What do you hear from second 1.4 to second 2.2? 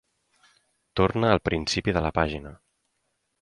principi de la